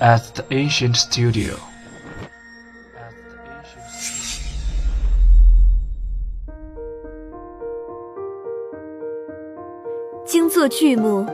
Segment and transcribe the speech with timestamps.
[0.00, 1.54] at the ancient studio.
[10.24, 11.26] 精作剧目，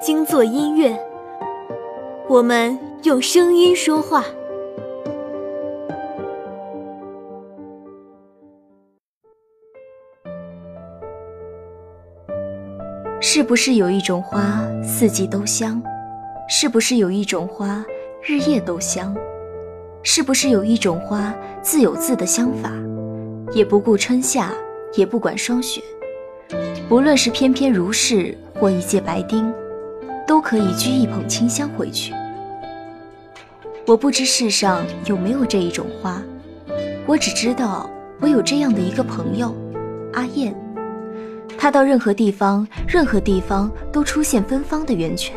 [0.00, 0.98] 精作音乐，
[2.28, 4.24] 我们用声音说话。
[13.20, 15.82] 是不是有一种花四季都香？
[16.48, 17.82] 是不是有一种花
[18.24, 19.12] 日夜都香？
[20.04, 22.70] 是不是有一种花自有自的香法，
[23.52, 24.52] 也不顾春夏，
[24.94, 25.82] 也不管霜雪，
[26.88, 29.52] 不论是翩翩如是或一介白丁，
[30.24, 32.14] 都可以掬一捧清香回去。
[33.88, 36.22] 我不知世上有没有这一种花，
[37.06, 39.52] 我只知道我有这样的一个朋友，
[40.12, 40.54] 阿燕。
[41.58, 45.34] 她到任何地方，任何地方都出现芬芳的源泉。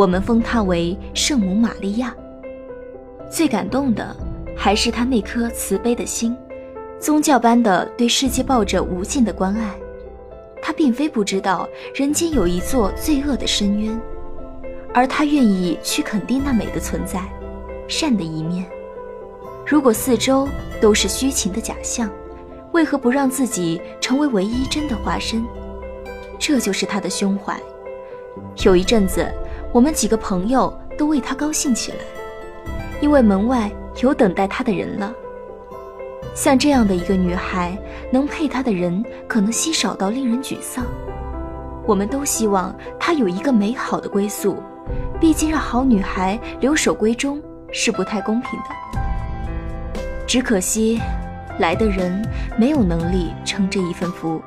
[0.00, 2.16] 我们封他为圣母玛利亚。
[3.28, 4.16] 最感动的
[4.56, 6.34] 还是他那颗慈悲的心，
[6.98, 9.74] 宗教般的对世界抱着无尽的关爱。
[10.62, 14.00] 他并非不知道人间有一座罪恶的深渊，
[14.94, 17.20] 而他愿意去肯定那美的存在，
[17.86, 18.64] 善的一面。
[19.66, 20.48] 如果四周
[20.80, 22.10] 都是虚情的假象。
[22.72, 25.44] 为何不让自己成为唯一真的化身？
[26.38, 27.54] 这就是他的胸怀。
[28.62, 29.28] 有一阵子，
[29.72, 31.98] 我们几个朋友都为他高兴起来，
[33.00, 33.70] 因为门外
[34.02, 35.12] 有等待他的人了。
[36.34, 37.76] 像这样的一个女孩，
[38.12, 40.84] 能配他的人可能稀少到令人沮丧。
[41.86, 44.62] 我们都希望她有一个美好的归宿，
[45.20, 50.00] 毕竟让好女孩留守闺中是不太公平的。
[50.26, 51.00] 只可惜。
[51.58, 54.40] 来的人没有能力撑这一份福，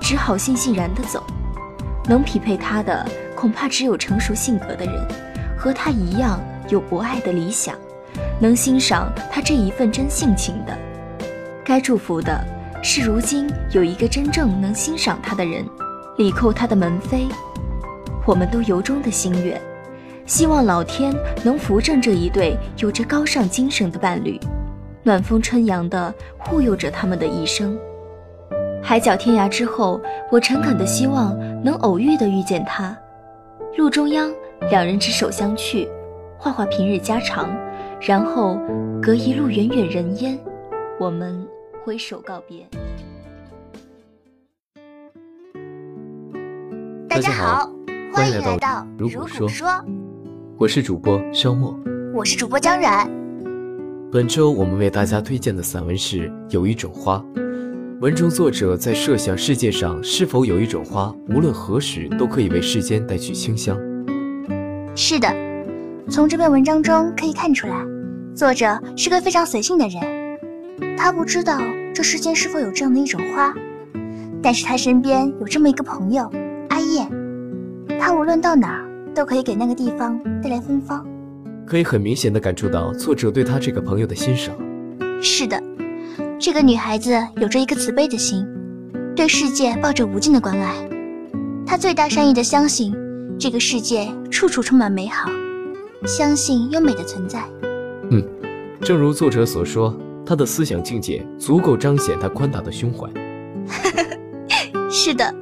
[0.00, 1.22] 只好悻悻然地走。
[2.08, 3.06] 能匹配他的，
[3.38, 4.94] 恐怕只有成熟性格的人，
[5.56, 7.76] 和他一样有博爱的理想，
[8.40, 10.76] 能欣赏他这一份真性情的。
[11.64, 12.44] 该祝福的
[12.82, 15.64] 是，如今有一个真正能欣赏他的人，
[16.16, 17.30] 礼扣他的门扉。
[18.26, 19.60] 我们都由衷的心愿，
[20.26, 24.36] 希望老天能扶正这一对有着高尚精神的伴侣。
[25.04, 27.78] 暖风春阳的护佑着他们的一生，
[28.82, 32.98] 海角天涯之后，我诚恳的希望能偶遇的遇见他。
[33.78, 34.28] 路中央，
[34.72, 35.88] 两人执手相觑，
[36.36, 37.56] 话话平日家常，
[38.00, 38.58] 然后
[39.00, 40.36] 隔一路远远人烟，
[40.98, 41.46] 我们
[41.84, 42.66] 挥手告别。
[47.08, 47.72] 大家好，
[48.12, 49.48] 欢迎来到如果说，
[50.56, 51.78] 我是主播肖墨，
[52.12, 53.08] 我是主播江冉。
[54.10, 57.24] 本周我们为大家推荐的散文是《有一种花》。
[58.00, 63.76] 文中作者在设想世界上是否有一种花，无论何时都可以为世间带去清香。
[64.94, 65.28] 是的，
[66.08, 67.84] 从这篇文章中可以看出来，
[68.36, 70.96] 作者是个非常随性的人。
[70.96, 71.60] 他不知道
[71.92, 73.52] 这世间是否有这样的一种花，
[74.40, 76.30] 但是他身边有这么一个朋友
[76.68, 77.10] 阿燕，
[77.98, 81.04] 他无论到哪儿都可以给那个地方带来芬芳。
[81.66, 84.54] 可以很明显的感触到作者对他这个朋友的欣赏。
[85.20, 85.60] 是的，
[86.40, 88.46] 这个女孩子有着一颗慈悲的心，
[89.16, 90.72] 对世界抱着无尽的关爱。
[91.66, 92.94] 她最大善意的相信，
[93.36, 95.28] 这个世界处处充满美好，
[96.06, 97.42] 相信优美的存在。
[98.12, 98.22] 嗯，
[98.80, 99.92] 正如作者所说，
[100.24, 103.10] 她的思想境界足够彰显她宽大的胸怀。
[104.88, 105.34] 是的，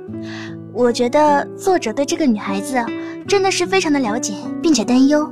[0.73, 2.83] 我觉得作者对这个女孩子
[3.29, 4.33] 真的是非常的了解，
[4.63, 5.31] 并且担忧。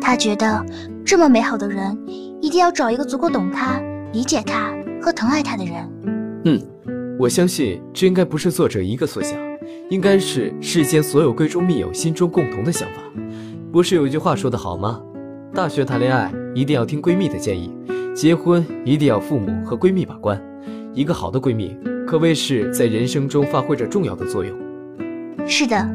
[0.00, 0.66] 他觉得，
[1.04, 1.96] 这么美好的人，
[2.40, 3.80] 一定要找一个足够懂他、
[4.16, 5.74] 理解他和疼爱他的人。
[6.46, 6.58] 嗯，
[7.18, 9.38] 我相信这应该不是作者一个所想，
[9.90, 13.02] 应该是世间所有闺中密友心中共同的想法。
[13.70, 15.02] 不是有一句话说得好吗？
[15.52, 17.70] 大学谈恋爱一定要听闺蜜的建议，
[18.14, 20.42] 结婚一定要父母和闺蜜把关。
[20.94, 21.76] 一个好的闺蜜，
[22.06, 24.56] 可谓是在人生中发挥着重要的作用。
[25.46, 25.86] 是的，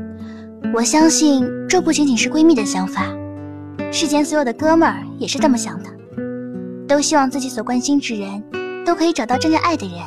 [0.75, 3.03] 我相信这不仅仅是闺蜜的想法。
[3.91, 5.89] 世间所有的哥们儿也是这么想的，
[6.91, 8.43] 都希望自己所关心之人
[8.85, 9.97] 都可以找到真正爱的人，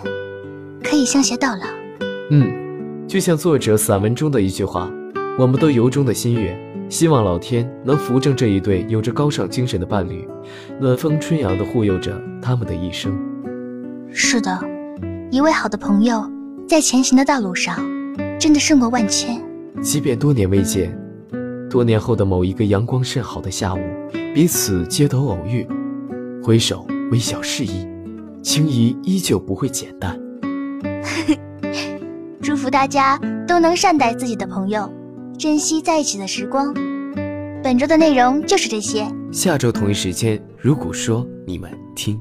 [0.82, 1.64] 可以相携到老。
[2.30, 4.86] 嗯，就像作者散文中的一句话，
[5.38, 6.54] 我们都由衷的心愿，
[6.90, 10.28] 希望老天能扶正这一对有着高尚精神的伴侣，
[10.78, 13.18] 暖风春阳的护佑着他们的一生。
[14.12, 14.60] 是的，
[15.30, 16.22] 一位好的朋友，
[16.68, 17.82] 在前行的道路上，
[18.38, 19.40] 真的胜过万千。
[19.80, 20.94] 即便多年未见。
[21.70, 23.80] 多年后的某一个阳光甚好的下午，
[24.34, 25.66] 彼此街头偶遇，
[26.44, 27.88] 挥手微笑示意，
[28.42, 30.20] 情谊依旧不会减淡。
[32.42, 33.18] 祝福大家
[33.48, 34.92] 都能善待自己的朋友，
[35.38, 36.74] 珍惜在一起的时光。
[37.62, 39.06] 本周的内容就是这些。
[39.32, 42.20] 下周同一时间，如果说你们听。